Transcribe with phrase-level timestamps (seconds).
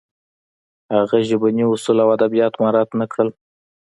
[0.95, 3.29] هغه ژبني اصول او ادبیات مراعت نه کړل